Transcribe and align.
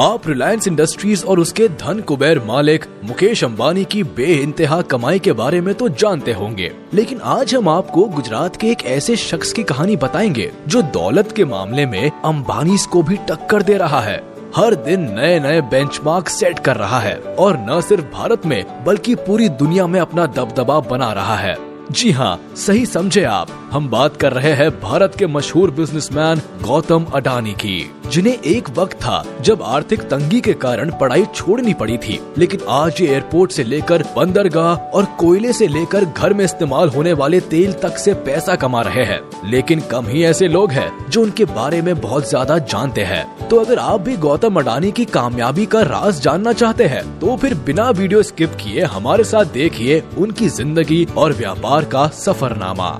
आप 0.00 0.28
रिलायंस 0.28 0.68
इंडस्ट्रीज़ 0.68 1.24
और 1.24 1.40
उसके 1.40 1.68
धन 1.68 2.00
कुबेर 2.00 2.40
मालिक 2.40 2.84
मुकेश 3.04 3.44
अंबानी 3.44 3.84
की 3.84 4.02
बेइंतहा 4.02 4.82
कमाई 4.82 5.18
के 5.18 5.32
बारे 5.32 5.60
में 5.60 5.74
तो 5.74 5.88
जानते 5.88 6.32
होंगे। 6.32 6.72
लेकिन 6.94 7.20
आज 7.20 7.54
हम 7.54 7.68
आपको 7.68 8.04
गुजरात 8.04 8.56
के 8.56 8.66
एक 8.66 8.84
ऐसे 8.84 9.16
शख्स 9.16 9.52
की 9.52 9.62
कहानी 9.62 9.96
बताएँगे, 9.96 10.52
जो 10.68 10.82
दौलत 10.82 11.32
के 11.32 11.44
मामले 11.44 11.86
में 11.86 12.10
अंबानी 12.24 12.78
को 12.92 13.02
भी 13.02 13.16
टक्कर 13.16 13.62
दे 13.62 13.76
रहा 13.76 14.00
है। 14.00 14.24
हर 14.56 14.74
दिन 14.74 15.00
नए 15.00 15.40
नए 15.40 15.60
बेंचमार्क 15.60 16.28
सेट 16.28 16.58
कर 16.58 16.76
रहा 16.76 17.00
है 17.00 17.16
और 17.16 17.56
न 17.56 17.80
सिर्फ़ 17.80 18.04
भारत 18.04 18.46
में, 18.46 18.84
बल्कि 18.84 19.14
पूरी 19.14 19.48
दुनिया 19.48 19.86
में 19.86 20.00
अपना 20.00 20.26
दबदबा 20.26 20.80
बना 20.80 21.12
रहा 21.12 21.36
है। 21.36 21.69
जी 21.90 22.10
हाँ 22.10 22.38
सही 22.56 22.84
समझे 22.86 23.22
आप। 23.24 23.48
हम 23.72 23.88
बात 23.90 24.16
कर 24.16 24.32
रहे 24.32 24.52
हैं 24.54 24.68
भारत 24.80 25.14
के 25.18 25.26
मशहूर 25.26 25.70
बिजनेसमैन 25.70 26.40
गौतम 26.62 27.04
अडानी 27.14 27.52
की, 27.52 27.90
जिन्हें 28.06 28.32
एक 28.34 28.68
वक्त 28.70 28.96
था 28.96 29.22
जब 29.40 29.62
आर्थिक 29.62 30.02
तंगी 30.02 30.40
के 30.40 30.52
कारण 30.54 30.90
पढ़ाई 30.98 31.24
छोड़नी 31.34 31.74
पड़ी 31.74 31.96
थी, 31.98 32.18
लेकिन 32.38 32.60
आज 32.68 33.00
ये 33.00 33.08
एयरपोर्ट 33.08 33.52
से 33.52 33.64
लेकर 33.64 34.02
बंदरगाह 34.16 34.74
और 34.74 35.04
कोयले 35.20 35.52
से 35.52 35.68
लेकर 35.68 36.04
घर 36.04 36.34
में 36.34 36.44
इस्तेमाल 36.44 36.88
होने 36.88 37.12
वाले 37.12 37.40
तेल 37.42 37.72
तक 37.82 37.98
से 37.98 38.14
पैसा 38.26 38.56
कमा 38.56 38.82
रहे 38.82 39.04
हैं। 39.04 39.20
लेकिन 39.44 39.80
कम 39.90 40.06
ही 40.06 40.24
ऐसे 40.24 40.48
लोग 40.48 40.72
हैं, 40.72 40.90
जो 41.10 41.22
उनके 41.22 41.44
बारे 41.46 41.82
में 41.82 42.00
बहुत 42.00 42.28
ज़्यादा 42.28 42.58
जानते 42.60 43.04
हैं। 43.04 43.48
तो 43.48 43.56
अगर 43.58 43.78
आप 43.78 44.00
भी 44.00 44.16
गौतम 44.18 44.58
अडानी 44.60 44.90
की 44.92 45.04
कामयाबी 45.06 45.66
का 45.66 45.82
राज 45.84 46.20
जानना 46.22 46.52
चाहते 46.54 46.84
हैं 46.86 47.04
तो 47.20 47.36
फिर 47.36 47.54
बिना 47.66 47.88
वीडियो 47.92 48.22
स्किप 48.22 48.54
किए 48.60 48.82
हमारे 48.86 49.24
साथ 49.24 49.44
देखिए 49.52 50.02
उनकी 50.18 50.48
ज़िंदगी 50.50 51.06
और 51.16 51.32
व्यापार 51.32 51.79
का 51.84 52.06
सफरनामा। 52.16 52.98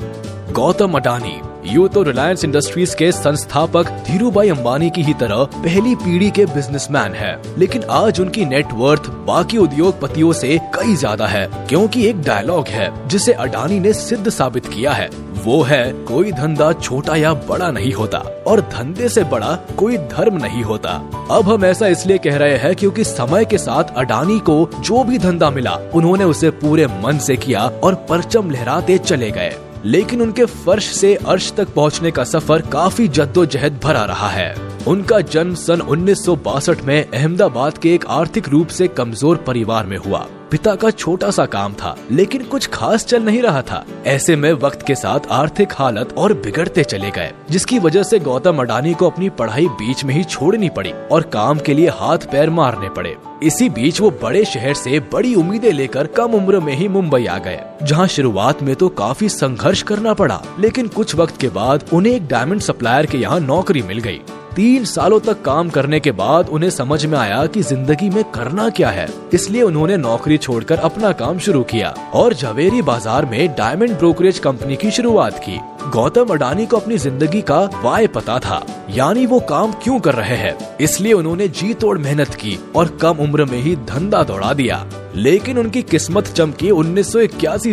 गौतम 0.53 0.93
अडानी 0.93 1.41
यू 1.67 1.87
तो 1.89 2.03
रिलायंस 2.03 2.45
इंडस्ट्रीज़ 2.45 2.95
के 2.97 3.11
संस्थापक 3.13 3.89
धीरूभाई 4.07 4.49
अंबानी 4.49 4.91
की 4.91 5.03
ही 5.03 5.15
तरह 5.15 5.45
पहली 5.55 5.95
पीढ़ी 5.95 6.31
के 6.31 6.47
बिजनेसमैन 6.47 7.13
है। 7.13 7.59
लेकिन 7.59 7.83
आज 7.91 8.21
उनकी 8.21 8.45
नेटवर्थ 8.45 9.09
बाकी 9.27 9.59
उद्योगपतियों 9.59 10.33
से 10.33 10.59
कई 10.75 10.95
ज़्यादा 10.95 11.27
है, 11.27 11.47
क्योंकि 11.69 12.07
एक 12.07 12.23
डायलॉग 12.23 12.69
है, 12.69 13.09
जिसे 13.09 13.33
अडानी 13.33 13.81
ने 13.81 13.93
सिद्ध 13.93 14.29
साबित 14.29 14.67
किया 14.67 14.93
है। 14.93 15.09
वो 15.45 15.63
है, 15.63 15.93
कोई 15.93 16.33
धंधा 16.33 16.73
छोटा 16.73 17.17
या 17.17 17.35
बड़ा 17.35 17.71
नहीं 17.71 17.93
होता, 17.93 18.19
और 18.19 18.61
धंधे 18.61 19.09
से 19.09 19.25
बड़ा 19.25 19.59
कोई 19.77 19.97
धर्म 19.97 20.37
नहीं 20.37 20.63
होता। 20.63 20.91
अब 21.31 21.49
हम 21.49 21.65
ऐसा 21.65 21.87
इसलिए 21.87 22.19
कह 22.19 22.37
रहे 22.37 22.57
हैं 22.57 22.75
क्योंकि 22.77 23.05
समय 23.05 23.45
के 23.45 23.59
साथ 23.59 23.85
अडानी 23.97 24.39
को 24.39 24.71
जो 24.81 25.05
भी 25.05 25.19
धंधा 25.19 25.51
मिला, 25.51 25.79
उन्होंने 25.95 26.25
उसे 26.25 26.51
पूरे 26.51 26.87
मन 26.87 27.19
से 27.19 27.37
किया 27.37 27.71
और 27.85 27.95
परचम 27.95 28.51
लहराते 28.51 28.99
चले 28.99 29.31
गए। 29.31 29.55
लेकिन 29.85 30.23
उनके 30.23 30.45
फर्श 30.45 30.85
से 30.85 31.15
अर्श 31.15 31.53
तक 31.57 31.69
पहुँचने 31.69 32.11
का 32.11 32.25
सफ़र 32.25 32.61
काफ़ी 32.61 33.09
जद्दोजहद 33.09 33.81
भरा 33.85 34.05
रहा 34.05 34.29
है। 34.29 34.55
उनका 34.89 35.21
जन्म 35.23 35.55
सन 35.55 35.81
उन्नीस 35.83 36.25
सौ 36.25 36.35
बासठ 36.37 36.83
में 36.83 37.05
अहमदाबाद 37.05 37.79
के 37.79 37.93
एक 37.95 38.05
आर्थिक 38.09 38.49
रूप 38.49 38.69
से 38.69 38.87
कमज़ोर 38.89 39.37
परिवार 39.47 39.87
में 39.87 39.97
हुआ। 39.97 40.19
पिता 40.51 40.75
का 40.75 40.91
छोटा 40.91 41.31
सा 41.31 41.45
काम 41.47 41.73
था, 41.73 41.95
लेकिन 42.11 42.45
कुछ 42.45 42.67
खास 42.67 43.05
चल 43.07 43.23
नहीं 43.23 43.43
रहा 43.43 43.61
था। 43.63 43.85
ऐसे 44.07 44.37
में 44.37 44.53
वक्त 44.55 44.87
के 44.87 44.95
साथ 44.95 45.27
आर्थिक 45.31 45.73
हालत 45.73 46.15
और 46.19 46.35
बिगड़ते 46.37 46.85
चले 46.85 47.11
गए, 47.11 47.33
जिसकी 47.51 47.79
वजह 47.79 48.03
से 48.03 48.19
गौतम 48.19 48.63
अडानी 48.63 48.95
को 48.95 49.11
अपनी 49.11 49.29
पढ़ाई 49.31 49.67
बीच 49.75 50.05
में 50.05 50.15
ही 50.15 50.25
छोड़नी 50.25 50.69
पड़ी 50.69 50.93
और 51.13 51.23
काम 51.33 51.59
के 51.59 51.75
लिए 51.75 51.89
हाथ 51.91 52.27
पैर 52.33 52.51
मारने 52.51 52.89
पड़े। 52.89 53.17
इसी 53.43 53.69
बीच 53.71 54.01
वो 54.01 54.11
बड़े 54.23 54.45
शहर 54.47 54.75
से 54.75 55.01
बड़ी 55.13 55.35
उम्मीदें 55.35 55.73
लेकर 55.73 56.07
कम 56.17 56.35
उम्र 56.35 56.61
में 56.61 56.75
ही 56.75 56.89
मुंबई 56.89 57.27
आ 57.27 57.39
गए, 57.39 57.61
जहाँ 57.83 58.07
शुरुआत 58.09 58.63
में 58.63 58.75
तो 58.75 58.89
काफ़ी 58.97 59.29
संघर्ष 59.29 59.83
करना 59.83 60.15
पड़ा, 60.15 60.43
लेकिन 60.61 60.89
कुछ 60.89 61.15
वक्त 61.15 61.41
के 61.41 61.49
बाद 61.51 61.89
उन्हें 61.93 62.15
एक 62.15 62.29
डायमंड 62.29 62.61
सप्लायर 62.63 63.07
के 63.07 63.19
यहाँ 63.19 63.41
नौकरी 63.41 63.83
मिल 63.83 63.99
गई। 64.01 64.21
तीन 64.61 64.85
सालों 64.85 65.19
तक 65.21 65.41
काम 65.43 65.69
करने 65.71 65.99
के 66.01 66.11
बाद 66.13 66.49
उन्हें 66.49 66.69
समझ 66.71 67.05
में 67.07 67.17
आया 67.19 67.45
कि 67.47 67.61
ज़िंदगी 67.63 68.09
में 68.11 68.23
करना 68.31 68.69
क्या 68.71 68.89
है। 68.91 69.07
इसलिए 69.35 69.63
उन्होंने 69.63 69.97
नौकरी 69.97 70.37
छोड़कर 70.39 70.79
अपना 70.79 71.13
काम 71.13 71.39
शुरू 71.39 71.63
किया 71.63 71.95
और 72.15 72.35
जवेरी 72.35 72.83
बाज़ार 72.83 73.27
में 73.27 73.55
डायमंड 73.55 73.97
ब्रोकरेज 73.99 74.39
कंपनी 74.39 74.77
की 74.77 74.91
शुरुआत 74.91 75.39
की। 75.39 75.59
गौतम 75.91 76.33
अडानी 76.35 76.67
को 76.67 76.77
अपनी 76.77 76.99
ज़िंदगी 76.99 77.41
का 77.43 77.61
वाय 77.85 78.07
पता 78.09 78.39
था, 78.39 78.63
यानी 78.91 79.25
वो 79.27 79.39
काम 79.41 79.73
क्यों 79.83 79.99
कर 80.01 80.15
रहे 80.15 80.37
हैं। 80.37 80.55
इसलिए 80.81 81.13
उन्होंने 81.13 81.49
जी 81.51 81.73
तोड़ 81.75 81.97
मेहनत 81.99 82.35
की 82.35 82.59
और 82.77 82.97
कम 83.03 83.23
उम्र 83.25 83.45
में 83.45 83.59
ही 83.59 83.75
धंधा 83.89 84.23
दौड़ा 84.23 84.53
दिया। 84.53 84.85
लेकिन 85.17 85.59
उनकी 85.59 85.83
किस्मत 85.85 86.27
चमकी 86.27 86.71
उन्नीस 86.73 87.13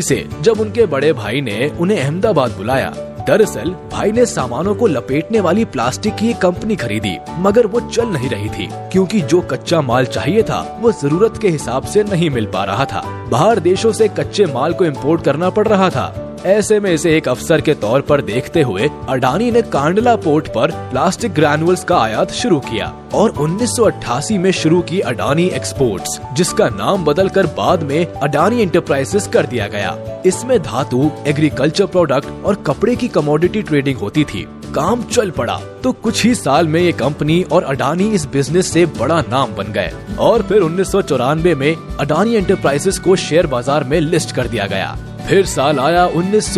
से 0.04 0.28
जब 0.42 0.60
उनके 0.60 0.86
बड़े 0.86 1.12
भाई 1.16 1.42
ने 1.42 1.70
उन्हें 1.70 2.00
अहमदाबाद 2.00 2.52
बुलाया। 2.52 2.94
दरअसल, 3.28 3.76
भाई 3.92 4.12
ने 4.12 4.26
सामानों 4.26 4.76
को 4.76 4.88
लपेटने 4.88 5.40
वाली 5.40 5.66
प्लास्टिक 5.66 6.16
की 6.16 6.30
एक 6.30 6.38
कंपनी 6.38 6.76
खरीदी, 6.76 7.18
मगर 7.30 7.68
वो 7.68 7.80
चल 7.80 8.08
नहीं 8.08 8.30
रही 8.30 8.50
थी, 8.50 8.70
क्योंकि 8.74 9.22
जो 9.22 9.42
कच्चा 9.42 9.82
माल 9.82 10.06
चाहिए 10.06 10.44
था, 10.44 10.78
वो 10.82 10.92
ज़रूरत 10.92 11.38
के 11.38 11.50
हिसाब 11.50 11.84
से 11.84 12.04
नहीं 12.04 12.30
मिल 12.30 12.46
पा 12.46 12.64
रहा 12.64 12.86
था। 12.86 13.28
बाहर 13.30 13.60
देशों 13.60 13.92
से 13.92 14.08
कच्चे 14.08 14.46
माल 14.46 14.74
को 14.74 14.86
इम्पोर्ट 14.86 15.24
करना 15.24 15.50
पड़ 15.50 15.68
रहा 15.68 15.90
था। 15.90 16.27
ऐसे 16.46 16.80
में 16.80 16.92
इसे 16.92 17.16
एक 17.18 17.28
अफसर 17.28 17.62
के 17.62 17.74
तौर 17.74 18.02
पर 18.02 18.22
देखते 18.22 18.62
हुए 18.62 18.90
अडानी 19.10 19.52
ने 19.52 19.62
कांडला 19.62 20.16
पोर्ट 20.16 20.48
पर 20.48 20.72
प्लास्टिक 20.72 21.34
ग्रैनुअल्स 21.34 21.84
का 21.84 21.98
आयात 21.98 22.32
शुरू 22.32 22.60
किया 22.60 22.94
और 23.14 23.32
1988 23.32 24.38
में 24.38 24.52
शुरू 24.52 24.82
की 24.82 25.00
अडानी 25.00 25.48
एक्सपोर्ट्स, 25.48 26.20
जिसका 26.34 26.70
नाम 26.70 27.06
बदलकर 27.06 27.46
बाद 27.48 27.84
में 27.84 28.06
अडानी 28.06 28.62
इंटरप्राइजेस 28.62 29.28
कर 29.28 29.46
दिया 29.46 29.68
गया। 29.68 30.22
इसमें 30.26 30.60
धातु, 30.60 31.12
एग्रीकल्चर 31.28 31.86
प्रोडक्ट 31.86 32.46
और 32.46 32.56
कपड़े 32.56 32.96
की 32.96 33.08
कमोडिटी 33.08 33.62
ट्रेडिंग 33.62 33.98
होती 33.98 34.24
थी। 34.24 34.48
काम 34.72 35.04
चल 35.04 35.32
पड़ा। 35.32 35.60
तो 35.84 35.92
कुछ 35.92 36.24
ही 36.26 36.34
साल 36.36 36.68
में 36.68 36.80
ये 36.82 36.92
कंपनी 36.92 37.42
और 37.44 37.64
अडानी 37.64 38.10
इस 38.10 38.26
बिज़नेस 38.26 38.72
से 38.74 38.86
बड़ा 38.86 39.22
नाम 39.22 39.54
बन 39.56 39.72
गए। 39.72 39.92
और 40.20 40.42
फिर 40.42 40.62
उन्नीस 40.62 40.92
सौ 40.92 41.02
चौरानवे 41.02 41.56
में 41.56 41.76
अडानी 41.76 42.36
एंटरप्राइजेस 42.36 43.00
को 43.00 43.16
शेयर 43.16 43.48
बाज़ार 43.48 43.84
में 43.84 44.00
लिस्ट 44.02 44.36
कर 44.36 44.48
दिया 44.48 44.66
गया। 44.66 44.98
फिर 45.28 45.46
साल 45.46 45.80
आया 45.80 46.06
उन्नीस 46.06 46.54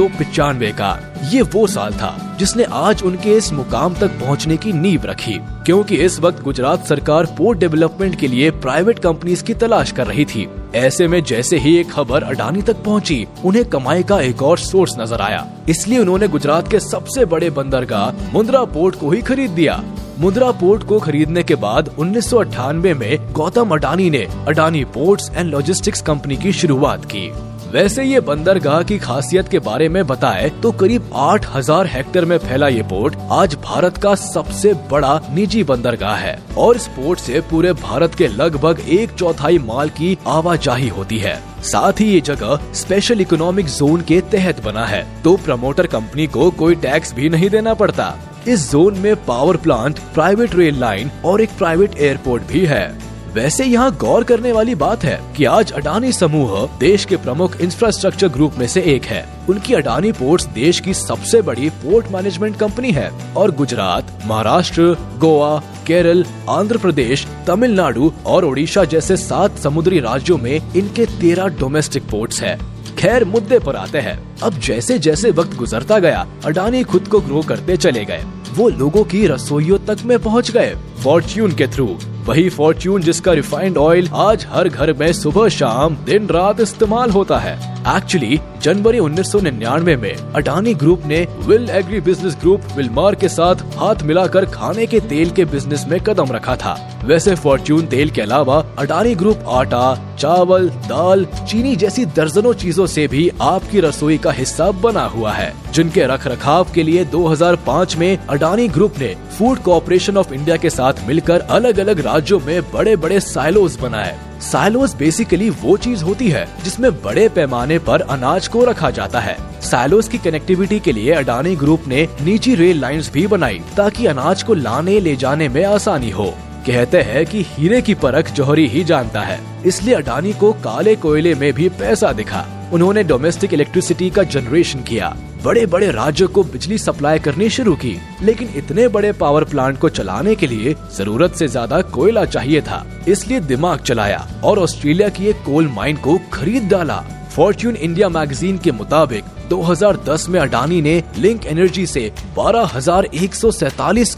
का। 0.74 0.98
ये 1.32 1.42
वो 1.44 1.68
साल 1.68 1.94
था। 1.94 2.29
जिसने 2.40 2.64
आज 2.74 3.02
उनके 3.04 3.32
इस 3.38 3.52
मुकाम 3.54 3.94
तक 3.94 4.12
पहुँचने 4.20 4.58
की 4.58 4.72
नींव 4.74 5.06
रखी 5.06 5.34
क्योंकि 5.66 5.96
इस 5.96 6.20
वक्त 6.20 6.42
गुजरात 6.44 6.86
सरकार 6.86 7.26
पोर्ट 7.38 7.60
डेवलपमेंट 7.60 8.16
के 8.20 8.28
लिए 8.28 8.52
प्राइवेट 8.52 9.00
कंपनीज़ 9.00 9.44
की 9.44 9.54
तलाश 9.54 9.92
कर 9.92 10.08
रही 10.08 10.26
थी। 10.26 10.48
ऐसे 10.76 11.08
में 11.08 11.22
जैसे 11.24 11.58
ही 11.58 11.76
एक 11.78 11.92
खबर 11.92 12.24
अडानी 12.24 12.62
तक 12.62 12.84
पहुँची, 12.84 13.26
उन्हें 13.46 13.66
कमाई 13.66 14.04
का 14.04 14.20
एक 14.22 14.44
और 14.44 14.58
सोर्स 14.58 14.96
नज़र 15.00 15.22
आया। 15.22 15.46
इसलिए 15.70 16.00
उन्होंने 16.00 16.28
गुजरात 16.28 16.72
के 16.72 16.80
सबसे 16.80 17.26
बड़े 17.26 17.50
बंदरगाह 17.50 18.32
मुंद्रा 18.34 18.64
पोर्ट 18.66 19.00
को 19.00 19.12
ही 19.12 19.22
खरीद 19.22 19.52
दिया। 19.52 19.82
मुद्रा 20.20 20.52
पोर्ट 20.52 20.84
को 20.84 21.00
खरीदने 21.00 21.44
के 21.44 21.56
बाद 21.56 21.90
उन्नीस 22.00 22.30
सौ 22.30 22.38
अठानवे 22.38 22.94
में 22.94 23.34
गौतम 23.34 23.70
अडानी 23.70 24.10
ने 24.10 24.26
Adani 24.48 24.84
ports 24.94 25.32
and 25.36 25.50
logistics 25.52 26.02
company 26.02 26.38
की 26.38 26.54
शुरुआत 26.54 27.06
की। 27.06 27.30
वैसे 27.72 28.04
ये 28.04 28.20
बंदरगाह 28.20 28.82
की 28.84 28.98
खासियत 29.00 29.48
के 29.48 29.60
बारे 29.60 29.88
में 29.90 30.06
बताए 30.08 30.50
तो 30.62 30.72
करीब 30.72 31.10
8000 31.16 31.88
हेक्टेयर 31.88 32.26
में 32.26 32.38
फैला 32.38 32.68
ये 32.68 32.84
पोर्ट 32.84 33.16
आज 33.32 33.56
भारत 33.56 33.98
का 33.98 34.14
सबसे 34.16 34.74
बड़ा 34.92 35.20
निजी 35.34 35.64
बंदरगाह 35.64 36.16
है। 36.16 36.38
और 36.58 36.76
इस 36.76 36.88
पोर्ट 36.88 37.20
से 37.20 37.42
पूरे 37.42 37.74
भारत 37.74 38.16
के 38.16 38.28
लगभग 38.28 38.80
एक 38.90 39.12
चौथाई 39.12 39.58
माल 39.58 39.90
की 39.90 40.18
आवाजाही 40.28 40.88
होती 40.88 41.18
है। 41.18 41.36
साथ 41.64 42.00
ही 42.00 42.06
ये 42.06 42.22
जगह 42.22 42.60
स्पेशल 42.74 43.22
इकोनॉमिक 43.22 43.68
जोन 43.68 44.02
के 44.02 44.20
तहत 44.22 44.64
बना 44.64 44.86
है। 44.86 45.06
तो 45.24 45.36
प्रमोटर 45.38 45.88
कंपनी 45.88 46.28
को 46.28 46.50
कोई 46.52 46.76
टैक्स 46.78 47.14
भी 47.14 47.30
नहीं 47.30 47.50
देना 47.50 47.74
पड़ता। 47.74 48.14
इस 48.48 48.72
जोन 48.72 48.98
में 48.98 49.16
power 49.26 49.58
plant 49.58 50.00
private 50.14 50.56
rail 50.56 50.80
line 50.80 51.12
और 51.26 51.42
एक 51.42 51.50
प्राइवेट 51.58 52.00
एयरपोर्ट 52.00 52.44
भी 52.44 52.66
है। 52.66 53.09
वैसे 53.34 53.66
यहाँ 53.66 53.96
गौर 53.96 54.24
करने 54.24 54.52
वाली 54.52 54.76
बात 54.76 55.04
है 55.04 55.20
कि 55.38 55.46
आज 55.46 55.72
अडानी 55.72 56.12
समूह 56.12 56.70
देश 56.80 57.06
के 57.06 57.18
प्रमुख 57.18 57.60
इंफ्रास्ट्रक्चर 57.62 58.28
ग्रुप 58.28 58.54
में 58.58 58.68
से 58.68 58.82
एक 58.82 59.04
है। 59.04 59.26
उनकी 59.50 59.74
अडानी 59.74 60.12
पोर्ट्स 60.12 60.46
देश 60.46 60.80
की 60.80 60.94
सबसे 60.94 61.42
बड़ी 61.42 61.70
पोर्ट 61.70 62.12
मैनेजमेंट 62.12 62.58
कंपनी 62.58 62.92
है 62.92 63.12
और 63.34 63.52
गुजरात, 63.52 64.24
महाराष्ट्र, 64.26 64.82
गोवा, 65.18 65.62
केरल, 65.88 66.26
आंध्र 66.50 66.78
प्रदेश, 66.78 67.28
तमिलनाडु 67.48 68.12
और 68.26 68.46
ओडिशा 68.46 68.84
जैसे 68.84 69.18
सात 69.18 69.58
समुद्री 69.58 70.00
राज्यों 70.00 70.38
में 70.38 70.74
इनके 70.74 71.06
तेरह 71.06 71.48
डोमेस्टिक 71.48 72.04
पोर्ट्स 72.04 72.42
है। 72.42 72.58
खैर, 73.00 73.26
मुद्दे 73.26 73.60
पर 73.60 73.76
आते 73.76 74.00
हैं। 74.00 74.20
अब 74.44 74.60
जैसे 74.60 75.00
जैसे 75.00 75.32
वक्त 75.32 75.56
गुजरता 75.56 76.00
गया, 76.00 76.28
अडानी 76.46 76.84
खुद 76.84 77.08
को 77.08 77.20
ग्रो 77.20 77.42
करते 77.42 77.78
चले 77.78 78.06
गए। 78.06 78.24
वो 78.54 78.70
लोगों 78.70 79.04
की 79.04 79.28
रसोइयों 79.28 79.78
तक 79.80 79.98
में 80.06 80.20
पहुँच 80.20 80.52
गए 80.52 80.76
फॉर्च्यून 81.04 81.52
के 81.52 81.68
थ्रू 81.68 81.98
वही 82.30 82.50
फॉर्च्यून 82.50 83.02
जिसका 83.02 83.34
रिफाइंड 83.34 83.78
ऑयल 83.78 84.08
आज 84.14 84.46
हर 84.50 84.68
घर 84.70 84.94
में 84.94 85.14
सुबह 85.14 85.48
शाम 85.50 85.96
दिन 86.06 86.28
रात 86.28 86.60
इस्तेमाल 86.60 87.10
होता 87.10 87.38
है। 87.38 87.54
एक्चुअली 87.98 88.40
जनवरी 88.62 89.00
1999 89.00 89.96
में 89.96 90.34
अडानी 90.34 90.74
ग्रुप 90.74 91.06
ने 91.06 91.26
will 91.40 91.70
agri 91.70 92.02
business 92.02 92.38
group 92.42 92.62
Wilmar 92.78 93.16
के 93.16 93.30
साथ 93.30 93.56
हाथ 93.78 94.04
मिलाकर 94.04 94.46
खाने 94.46 94.86
के 94.86 95.00
तेल 95.00 95.30
के 95.30 95.46
बिज़नेस 95.46 95.86
में 95.88 96.00
कदम 96.00 96.32
रखा 96.32 96.56
था। 96.56 96.99
वैसे 97.04 97.36
फॉर्च्यून 97.36 97.86
तेल 97.86 98.10
के 98.10 98.22
अलावा 98.22 98.66
अडानी 98.80 99.16
ग्रुप 99.16 99.44
आटा, 99.48 100.16
चावल, 100.20 100.70
दाल, 100.70 101.26
चीनी 101.26 101.76
जैसी 101.76 102.06
दर्जनों 102.06 102.54
चीज़ों 102.54 102.86
से 102.86 103.08
भी 103.08 103.30
आपकी 103.42 103.80
रसोई 103.80 104.18
का 104.18 104.32
हिस्सा 104.32 104.72
बना 104.72 105.04
हुआ 105.06 105.32
है, 105.32 105.54
जिनके 105.74 106.06
रख 106.06 106.28
रखाव 106.28 106.68
के 106.76 106.84
लिए 106.84 107.06
2005 107.06 107.96
में 107.96 108.18
अडानी 108.28 108.68
ग्रुप 108.68 109.00
ने 109.00 109.16
फ़ूड 109.38 109.60
कॉरपोरेशन 109.60 110.18
ऑफ़ 110.18 110.34
इंडिया 110.34 110.58
के 110.58 110.70
साथ 110.70 110.94
मिलकर 111.08 111.40
अलग 111.40 111.80
अलग 111.80 112.00
राज्यों 112.00 112.40
में 112.40 112.62
बड़े 112.72 112.96
बड़े 112.96 113.20
साइलोज 113.20 113.78
बनाए। 113.82 114.18
साइलोज 114.42 114.96
बेसिकली 114.96 115.50
वो 115.50 115.78
चीज़ 115.78 116.04
होती 116.04 116.30
है, 116.30 116.48
जिसमें 116.64 116.92
बड़े 116.92 117.30
पैमाने 117.30 117.80
पर 117.80 118.02
अनाज 118.02 118.48
को 118.48 118.64
रखा 118.64 118.90
जाता 118.90 119.20
है। 119.20 119.38
साइलोज 119.62 120.08
की 120.08 120.18
कनेक्टिविटी 120.18 120.80
के 120.80 120.92
लिए 120.92 121.14
अडानी 121.14 121.56
ग्रुप 121.56 121.88
ने 121.88 122.08
निजी 122.22 122.56
रेल 122.56 122.82
लाइंस 122.82 123.12
भी 123.14 123.28
बनाई, 123.28 123.62
ताकि 123.78 124.06
अनाज 124.06 124.44
को 124.44 124.54
लाने, 124.54 125.00
ले 125.00 125.16
जाने 125.16 125.50
में 125.50 125.64
आसानी 125.66 126.10
हो। 126.10 126.34
कहते 126.68 127.02
हैं 127.02 127.26
कि 127.26 127.42
हीरे 127.42 127.82
की 127.82 127.94
परख 127.94 128.32
जौहरी 128.32 128.68
ही 128.68 128.84
जानता 128.84 129.22
है। 129.22 129.40
इसलिए 129.66 129.96
अडानी 129.96 130.34
को 130.34 130.54
काले 130.54 130.96
कोयले 130.96 131.36
में 131.36 131.54
भी 131.54 131.70
पैसा 131.70 132.12
दिखा। 132.14 132.46
उन्होंने 132.74 133.04
डोमेस्टिक 133.04 133.54
इलेक्ट्रिसिटी 133.54 134.10
का 134.10 134.24
जनरेशन 134.24 134.80
किया। 134.80 135.18
बड़े 135.44 135.66
बड़े 135.66 135.92
राज्यों 135.92 136.28
को 136.28 136.44
बिजली 136.44 136.78
सप्लाई 136.78 137.20
करनी 137.20 137.50
शुरू 137.50 137.76
की। 137.76 137.96
लेकिन 138.24 138.50
इतने 138.56 138.88
बड़े 138.88 139.12
पावर 139.12 139.44
प्लांट 139.44 139.78
को 139.80 139.90
चलाने 139.90 140.36
के 140.36 140.48
लिए 140.48 140.76
ज़रूरत 140.98 141.36
से 141.36 141.48
ज़्यादा 141.48 141.82
कोयला 141.82 142.26
चाहिए 142.26 142.62
था। 142.62 142.86
इसलिए 143.08 143.40
दिमाग 143.40 143.80
चलाया 143.80 144.28
और 144.44 144.60
ऑस्ट्रेलिया 144.60 145.10
की 145.10 145.28
एक 145.28 145.36
कोल 145.36 145.68
माइन 145.68 145.96
को 145.96 146.20
खरीद 146.34 146.64
डाला। 146.64 147.04
फॉर्च्यून 147.36 147.76
इंडिया 147.76 148.10
मैगजीन 148.10 148.58
के 148.58 148.72
मुताबिक 148.72 149.24
2010 149.50 150.30
में 150.30 150.40
अडानी 150.40 150.82
ने 150.82 151.04
लिंक 151.18 151.46
एनर्जी 151.46 151.86
से 151.86 152.12
बारह 152.38 152.80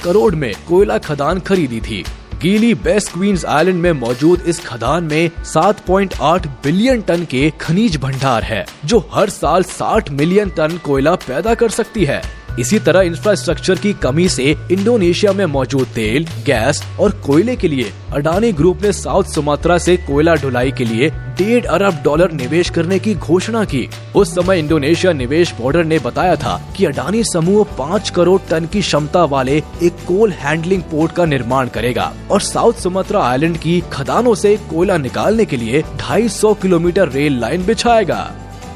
करोड़ 0.03 0.35
में 0.35 0.53
कोयला 0.69 0.97
खदान 0.97 1.39
खरीदी 1.39 1.79
थी। 1.81 2.03
गीली 2.41 2.73
बेस्ट 2.73 3.11
क्वींस 3.13 3.45
आइलैंड 3.45 3.81
में 3.81 3.91
मौजूद 3.91 4.41
इस 4.41 4.59
खदान 4.59 5.03
में 5.03 5.31
7.8 5.45 6.47
बिलियन 6.63 7.01
टन 7.01 7.23
के 7.23 7.49
खनिज 7.61 7.97
भंडार 7.97 8.43
है, 8.43 8.65
जो 8.85 8.99
हर 9.13 9.29
साल 9.29 9.63
60 9.63 10.09
मिलियन 10.09 10.49
टन 10.49 10.77
कोयला 10.77 11.15
पैदा 11.15 11.53
कर 11.53 11.69
सकती 11.69 12.05
है। 12.05 12.21
इसी 12.59 12.79
तरह 12.79 13.01
इंफ्रास्ट्रक्चर 13.01 13.75
की 13.75 13.93
कमी 13.93 14.27
से 14.29 14.55
इंडोनेशिया 14.71 15.33
में 15.33 15.45
मौजूद 15.45 15.87
तेल 15.87 16.27
गैस 16.45 16.83
और 16.99 17.11
कोयले 17.11 17.55
के 17.55 17.67
लिए 17.67 17.91
अडानी 18.13 18.51
ग्रुप 18.51 18.81
ने 18.83 18.91
साउथ 18.93 19.23
सुमात्रा 19.23 19.77
से 19.77 19.97
कोयला 19.97 20.35
ढुलाई 20.35 20.71
के 20.71 20.85
लिए 20.85 21.09
डेढ़ 21.09 21.65
अरब 21.65 22.01
डॉलर 22.03 22.31
निवेश 22.31 22.69
करने 22.69 22.99
की 22.99 23.13
घोषणा 23.15 23.63
की। 23.65 23.89
उस 24.15 24.35
समय 24.35 24.59
इंडोनेशिया 24.59 25.13
निवेश 25.13 25.53
बोर्डर 25.53 25.83
ने 25.83 25.99
बताया 25.99 26.35
था 26.35 26.73
कि 26.77 26.85
अडानी 26.85 27.23
समूह 27.23 27.63
पाँच 27.77 28.09
करोड़ 28.09 28.39
टन 28.49 28.65
की 28.65 28.81
क्षमता 28.81 29.23
वाले 29.25 29.57
एक 29.83 30.05
कोल 30.07 30.31
हैंडलिंग 30.31 30.81
पोर्ट 30.81 31.11
का 31.11 31.25
निर्माण 31.25 31.67
करेगा 31.67 32.13
और 32.31 32.41
साउथ 32.41 32.73
सुमात्रा 32.73 33.23
आइलैंड 33.23 33.57
की 33.57 33.83
खदानों 33.91 34.35
से 34.35 34.55
कोयला 34.57 34.97
निकालने 34.97 35.45
के 35.45 35.57
लिए 35.57 35.81
250 35.81 36.53
किलोमीटर 36.61 37.09
रेल 37.09 37.39
लाइन 37.39 37.65
बिछाएगा। 37.65 38.31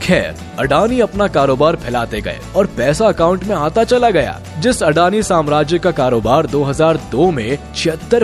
खैर, 0.05 0.35
अडानी 0.59 0.99
अपना 0.99 1.27
कारोबार 1.27 1.75
फैलाते 1.75 2.21
गए 2.21 2.39
और 2.55 2.65
पैसा 2.65 3.07
अकाउंट 3.07 3.43
में 3.43 3.55
आता 3.55 3.83
चला 3.83 4.09
गया, 4.09 4.41
जिस 4.59 4.83
अडानी 4.83 5.23
साम्राज्य 5.23 5.79
का 5.79 5.91
कारोबार 5.91 6.45
2002 6.45 7.31
में 7.31 7.57
छिहत्तर 7.75 8.23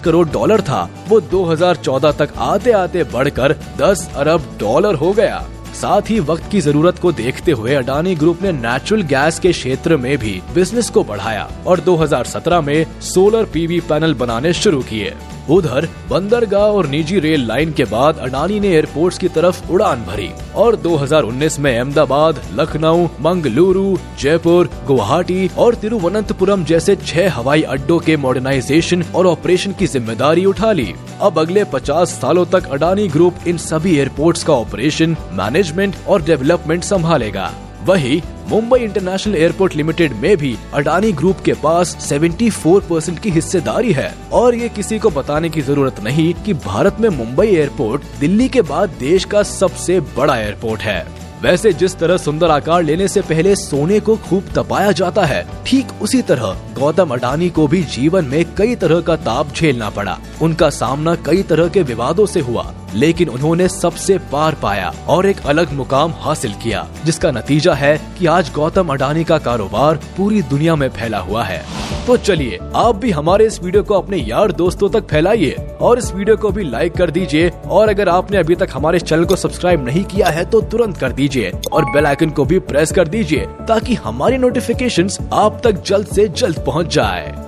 करोड़ 0.00 0.28
डॉलर 0.28 0.60
था, 0.60 0.90
वो 1.08 1.20
2014 1.20 2.12
तक 2.12 2.28
आते 2.38 2.72
आते 2.72 3.04
बढ़कर 3.04 3.52
10 3.78 4.10
अरब 4.16 4.56
डॉलर 4.60 4.94
हो 4.94 5.12
गया। 5.12 5.44
साथ 5.74 6.10
ही 6.10 6.20
वक्त 6.20 6.50
की 6.50 6.60
ज़रूरत 6.60 6.98
को 6.98 7.12
देखते 7.12 7.52
हुए 7.52 7.74
अडानी 7.74 8.14
ग्रुप 8.14 8.42
ने 8.42 8.52
नेचुरल 8.52 9.02
गैस 9.02 9.38
के 9.38 9.52
क्षेत्र 9.52 9.96
में 9.96 10.18
भी 10.18 10.42
बिज़नेस 10.54 10.90
को 10.90 11.04
बढ़ाया 11.04 11.50
और 11.66 11.80
2017 11.80 12.60
में 12.60 13.00
सोलर 13.00 13.44
पीवी 13.44 13.80
पैनल 13.80 14.14
बनाने 14.14 14.52
शुरू 14.52 14.82
किए। 14.82 15.14
उधर 15.50 15.88
बंदरगाह 16.10 16.62
और 16.70 16.86
निजी 16.86 17.18
रेल 17.18 17.46
लाइन 17.46 17.72
के 17.72 17.84
बाद 17.84 18.18
अडानी 18.18 18.58
ने 18.60 18.68
एयरपोर्ट्स 18.68 19.18
की 19.18 19.28
तरफ़ 19.28 19.70
उड़ान 19.72 20.02
भरी 20.04 20.28
और 20.56 20.76
2019 20.76 21.58
में 21.58 21.78
अहमदाबाद, 21.78 22.40
लखनऊ, 22.54 23.04
मंगलुरु, 23.20 23.96
जयपुर, 24.20 24.70
गुवाहाटी 24.86 25.50
और 25.58 25.74
तिरुवनंतपुरम 25.74 26.64
जैसे 26.64 26.96
छह 26.96 27.30
हवाई 27.32 27.62
अड्डों 27.74 27.98
के 27.98 28.16
मॉडर्नाइजेशन 28.16 29.04
और 29.14 29.26
ऑपरेशन 29.26 29.72
की 29.72 29.86
ज़िम्मेदारी 29.86 30.44
उठा 30.44 30.72
ली। 30.72 30.92
अब 31.20 31.38
अगले 31.38 31.64
50 31.74 32.18
सालों 32.20 32.44
तक 32.46 32.68
अडानी 32.70 33.08
ग्रुप 33.08 33.46
इन 33.46 33.56
सभी 33.58 33.96
एयरपोर्ट्स 33.98 34.44
का 34.44 34.52
ऑपरेशन, 34.54 35.16
मैनेजमेंट 35.32 35.96
और 36.08 36.22
डेवलपमेंट 36.22 36.84
संभालेगा। 36.84 37.50
वही 37.88 38.22
मुंबई 38.48 38.78
इंटरनेशनल 38.80 39.34
एयरपोर्ट 39.34 39.76
लिमिटेड 39.76 40.12
में 40.12 40.36
भी 40.36 40.56
अडानी 40.74 41.12
ग्रुप 41.12 41.40
के 41.40 41.52
पास 41.52 41.96
74 42.02 42.80
परसेंट 42.80 43.18
की 43.18 43.30
हिस्सेदारी 43.30 43.92
है। 43.92 44.14
और 44.32 44.54
ये 44.54 44.68
किसी 44.68 44.98
को 44.98 45.10
बताने 45.10 45.50
की 45.50 45.60
ज़रूरत 45.60 46.00
नहीं 46.00 46.32
कि 46.34 46.54
भारत 46.54 46.96
में 47.00 47.08
मुंबई 47.08 47.46
एयरपोर्ट 47.46 48.02
दिल्ली 48.20 48.48
के 48.48 48.62
बाद 48.62 48.90
देश 49.00 49.24
का 49.24 49.42
सबसे 49.42 50.00
बड़ा 50.16 50.36
एयरपोर्ट 50.38 50.80
है। 50.80 51.17
वैसे 51.42 51.72
जिस 51.72 51.94
तरह 51.98 52.16
सुंदर 52.16 52.50
आकार 52.50 52.82
लेने 52.82 53.06
से 53.08 53.20
पहले 53.20 53.54
सोने 53.56 53.98
को 54.00 54.16
खूब 54.18 54.44
तपाया 54.54 54.92
जाता 54.92 55.24
है, 55.24 55.46
ठीक 55.66 55.92
उसी 56.02 56.22
तरह 56.22 56.56
गौतम 56.74 57.10
अडानी 57.10 57.50
को 57.50 57.66
भी 57.68 57.82
जीवन 57.86 58.24
में 58.24 58.54
कई 58.54 58.74
तरह 58.76 59.00
का 59.00 59.16
ताप 59.18 59.52
झेलना 59.52 59.90
पड़ा। 59.90 60.18
उनका 60.42 60.70
सामना 60.70 61.14
कई 61.26 61.42
तरह 61.42 61.68
के 61.68 61.82
विवादों 61.82 62.26
से 62.26 62.40
हुआ, 62.40 62.64
लेकिन 62.94 63.28
उन्होंने 63.28 63.68
सबसे 63.68 64.18
पार 64.32 64.54
पाया 64.62 64.92
और 65.08 65.26
एक 65.26 65.46
अलग 65.46 65.72
मुकाम 65.72 66.14
हासिल 66.18 66.54
किया, 66.62 66.86
जिसका 67.04 67.30
नतीजा 67.30 67.74
है 67.74 67.96
कि 68.18 68.26
आज 68.28 68.52
गौतम 68.54 68.92
अडानी 68.92 69.24
का 69.24 69.38
कारोबार 69.38 70.00
पूरी 70.16 70.42
दुनिया 70.44 70.76
में 70.76 70.88
फैला 70.90 71.18
हुआ 71.18 71.44
है। 71.44 71.62
तो 72.08 72.16
चलिए, 72.16 72.58
आप 72.74 72.96
भी 72.96 73.10
हमारे 73.10 73.46
इस 73.46 73.62
वीडियो 73.62 73.82
को 73.82 73.94
अपने 73.94 74.16
यार 74.16 74.52
दोस्तों 74.52 74.88
तक 74.88 75.06
फैलाइए 75.10 75.50
और 75.80 75.98
इस 75.98 76.12
वीडियो 76.14 76.36
को 76.36 76.50
भी 76.50 76.64
लाइक 76.64 76.92
कर 76.92 77.10
दीजिए 77.10 77.48
और 77.48 77.88
अगर 77.88 78.08
आपने 78.08 78.36
अभी 78.36 78.54
तक 78.54 78.68
हमारे 78.72 79.00
चैनल 79.00 79.24
को 79.24 79.36
सब्सक्राइब 79.36 79.84
नहीं 79.84 80.04
किया 80.04 80.28
है 80.28 80.44
तो 80.44 80.60
तुरंत 80.60 80.96
कर 80.96 81.12
दीजिए 81.12 81.52
और 81.72 81.84
बेल 81.84 82.06
आइकन 82.06 82.30
को 82.30 82.44
भी 82.44 82.58
प्रेस 82.58 82.92
कर 82.92 83.08
दीजिए 83.08 83.40
ताकि 83.40 83.94
हमारी 83.94 84.38
नोटिफिकेशन 84.38 85.08
आप 85.32 85.60
तक 85.64 85.70
जल्द 85.70 86.08
ऐसी 86.08 86.28
जल्द 86.28 86.64
पहुँच 86.66 86.94
जाए। 86.94 87.47